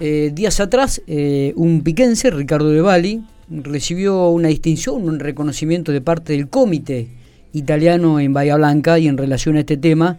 [0.00, 6.00] Eh, días atrás, eh, un piquense, Ricardo de Bali, recibió una distinción, un reconocimiento de
[6.00, 7.08] parte del comité
[7.52, 10.18] italiano en Bahía Blanca y en relación a este tema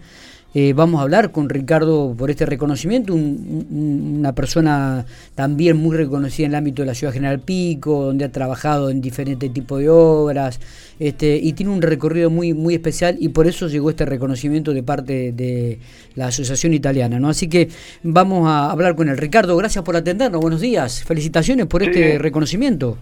[0.56, 6.54] eh, vamos a hablar con Ricardo por este reconocimiento, una persona también muy reconocida en
[6.54, 10.59] el ámbito de la Ciudad General Pico, donde ha trabajado en diferentes tipos de obras,
[11.00, 14.82] este, y tiene un recorrido muy, muy especial y por eso llegó este reconocimiento de
[14.82, 15.77] parte de
[16.16, 17.20] la Asociación Italiana.
[17.20, 17.30] ¿no?
[17.30, 17.70] Así que
[18.02, 22.98] vamos a hablar con el Ricardo, gracias por atendernos, buenos días, felicitaciones por este reconocimiento.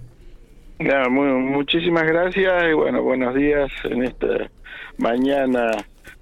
[1.09, 4.49] muchísimas gracias y bueno, buenos días en esta
[4.97, 5.71] mañana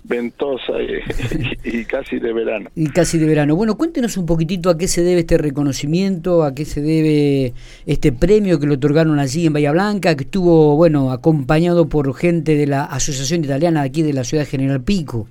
[0.08, 0.74] ventosa
[1.64, 2.70] y, casi de verano.
[2.76, 3.56] Y casi de verano.
[3.56, 7.54] Bueno, cuéntenos un poquitito a qué se debe este reconocimiento, a qué se debe
[7.86, 12.56] este premio que le otorgaron allí en Bahía Blanca, que estuvo, bueno, acompañado por gente
[12.56, 15.28] de la Asociación Italiana aquí de la ciudad General Pico.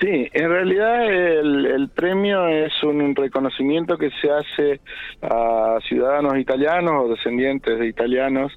[0.00, 4.80] Sí, en realidad el, premio es un reconocimiento que se hace
[5.22, 8.52] a ciudadanos italianos o descendientes de italianos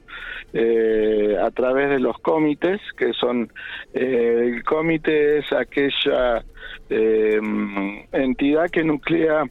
[0.54, 3.52] eh, a través de los comités, que son,
[3.94, 6.44] eh, el comité es aquella
[6.92, 7.40] eh,
[8.12, 9.46] entidad que nuclea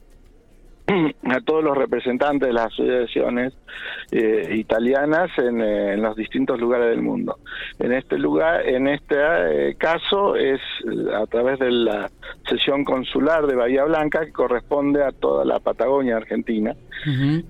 [1.25, 3.53] a todos los representantes de las asociaciones
[4.11, 7.39] eh, italianas en, eh, en, los distintos lugares del mundo.
[7.79, 10.61] En este lugar, en este eh, caso, es
[11.15, 12.11] a través de la
[12.49, 16.75] sesión consular de Bahía Blanca que corresponde a toda la Patagonia Argentina.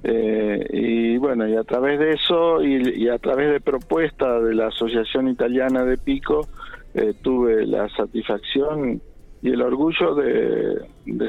[0.03, 4.69] y bueno, y a través de eso y, y, a través de propuesta de la
[4.69, 6.47] Asociación Italiana de Pico,
[7.23, 9.01] tuve la satisfacción
[9.43, 10.83] y el orgullo de,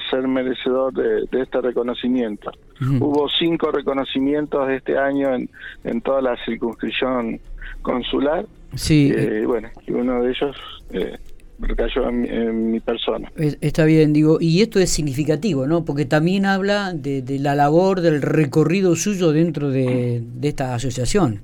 [0.10, 2.52] ser merecedor de, este reconocimiento.
[3.00, 5.50] Hubo cinco reconocimientos este año en,
[5.84, 7.40] en toda la circunscripción
[7.82, 8.46] consular.
[8.76, 9.14] Sí.
[9.16, 10.56] Eh, bueno, y uno de ellos
[10.92, 11.18] eh,
[11.60, 13.32] recayó en mi, persona.
[13.38, 15.86] Está bien, digo, y esto es significativo, ¿no?
[15.86, 21.42] Porque también habla de, de la labor, del recorrido suyo dentro de, de esta asociación.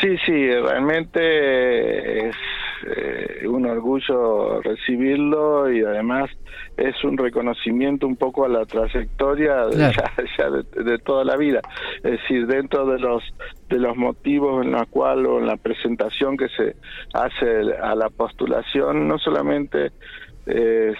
[0.00, 2.36] Sí, sí, realmente es
[2.86, 6.30] eh, un orgullo recibirlo y además
[6.76, 9.76] es un reconocimiento un poco a la trayectoria de,
[10.38, 11.60] ya, de, toda la vida.
[12.02, 13.22] Es decir, dentro de los
[13.68, 16.76] de los motivos en la cual o en la presentación que se
[17.12, 19.92] hace a la postulación, no solamente
[20.46, 20.92] eh,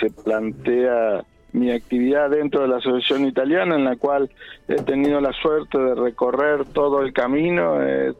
[0.00, 4.30] se plantea mi actividad dentro de la Asociación Italiana, en la cual
[4.68, 7.82] he tenido la suerte de recorrer todo el camino.
[7.82, 8.12] he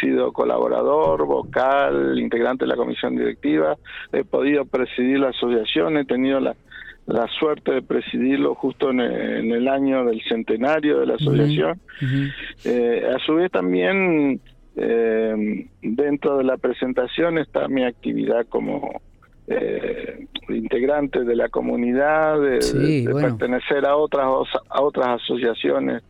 [0.00, 3.76] sido colaborador, vocal, integrante de la comisión directiva,
[4.12, 6.54] he podido presidir la asociación, he tenido la,
[7.10, 11.80] la suerte de presidirlo justo en el, año del centenario de la asociación.
[12.64, 14.40] Eh, a su vez también
[14.76, 19.00] eh, dentro de la presentación está mi actividad como
[19.48, 24.26] eh, integrantes de la comunidad, de, pertenecer a otras
[24.68, 26.02] a otras asociaciones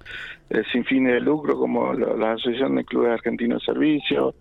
[0.51, 4.35] eh, sin fines de lucro como la, Asociación de Clubes Argentinos de Servicio.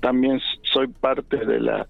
[0.00, 1.86] También soy parte de la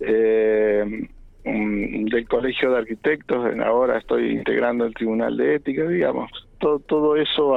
[0.00, 1.08] eh,
[1.44, 6.30] del Colegio de Arquitectos, ahora estoy integrando el Tribunal de Ética, digamos.
[6.58, 7.54] Todo, todo eso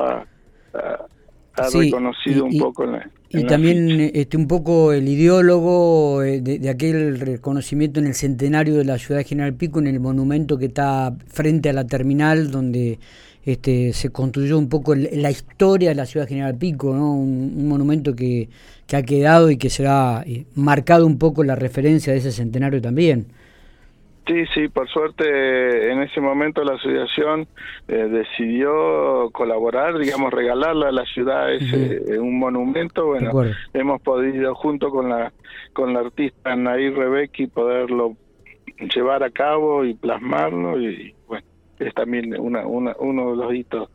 [1.59, 6.67] ha, reconocido un poco en la, y también este, un poco el ideólogo eh, de,
[6.67, 10.65] aquel reconocimiento en el centenario de la ciudad de General Pico, en el monumento que
[10.65, 12.97] está frente a la terminal, donde
[13.45, 17.13] este, se construyó un poco la historia de la ciudad de General Pico, ¿no?
[17.13, 18.49] un, monumento que,
[18.87, 22.81] que, ha quedado y que será eh, marcado un poco la referencia de ese centenario
[22.81, 23.27] también.
[24.29, 27.47] Sí, sí, por suerte en ese momento la asociación
[27.87, 33.07] eh, decidió colaborar, digamos, regalarle a la ciudad ese, un monumento.
[33.07, 33.31] Bueno,
[33.73, 35.33] hemos podido junto con la
[35.73, 38.15] con la artista Nair Rebecki poderlo
[38.93, 41.47] llevar a cabo y plasmarlo y bueno,
[41.79, 43.89] es también una, una, uno de los hitos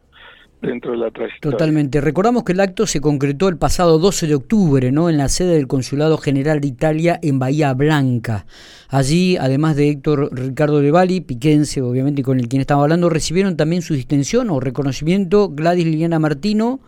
[0.66, 1.56] dentro de la trayectoria.
[1.56, 2.00] Totalmente.
[2.00, 5.08] Recordamos que el acto se concretó el pasado 12 de octubre, ¿no?
[5.08, 8.46] En la sede del Consulado General de Italia en Bahía Blanca.
[8.88, 13.56] Allí, además de Héctor Ricardo de Bali, piquense, obviamente con el quien estamos hablando, recibieron
[13.56, 16.80] también su distinción o reconocimiento Gladys Liliana Martino,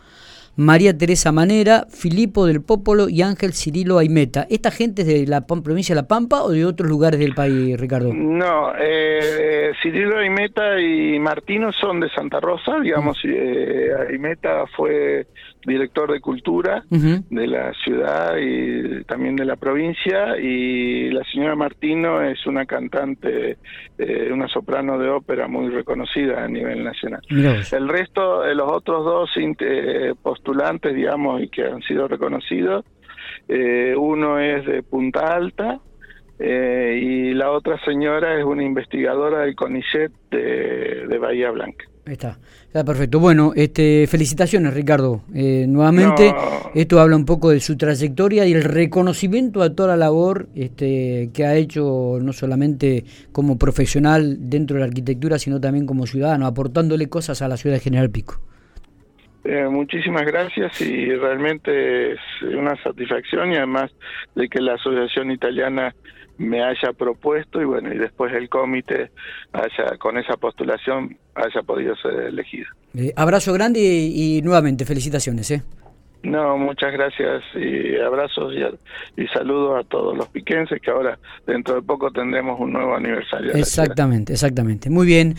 [0.57, 4.47] María Teresa Manera, Filipo del Popolo y Ángel Cirilo Aimeta.
[4.49, 7.79] ¿Esta gente es de la provincia de La Pampa o de otros lugares del país,
[7.79, 8.11] Ricardo?
[8.11, 13.29] No, eh, Cirilo Aimeta y Martino son de Santa Rosa, digamos, mm.
[13.29, 15.27] eh, Aimeta fue
[15.67, 22.21] director de cultura de la ciudad y también de la provincia y la señora Martino
[22.21, 23.57] es una cantante,
[23.97, 27.21] eh, una soprano de ópera muy reconocida a nivel nacional.
[27.29, 30.13] El resto, de los otros dos eh,
[30.47, 32.85] postulantes, digamos, y que han sido reconocidos,
[33.47, 35.79] eh, uno es de Punta Alta,
[36.39, 41.85] eh, y la otra señora es una investigadora del CONICET de, Bahía Blanca.
[42.05, 43.19] Está, está perfecto.
[43.19, 45.23] Bueno, este, felicitaciones Ricardo.
[45.33, 46.33] Eh, nuevamente,
[46.73, 51.31] esto habla un poco de su trayectoria y el reconocimiento a toda la labor este,
[51.33, 53.03] que ha hecho no solamente
[53.33, 57.75] como profesional dentro de la arquitectura, sino también como ciudadano, aportándole cosas a la ciudad
[57.75, 58.39] de General Pico.
[59.47, 63.89] Eh, muchísimas gracias y realmente es una satisfacción y además
[64.35, 65.95] de que la Asociación Italiana
[66.37, 69.09] me haya propuesto y bueno, y después el comité
[69.53, 72.67] haya, con esa postulación haya podido ser elegido.
[72.93, 75.49] Eh, abrazo grande y, nuevamente felicitaciones.
[75.51, 75.63] ¿eh?
[76.23, 81.75] No, muchas gracias y abrazos y, y, saludos a todos los piquenses que ahora dentro
[81.75, 83.53] de poco tendremos un nuevo aniversario.
[83.53, 84.89] Exactamente, exactamente.
[84.89, 85.35] Muy bien.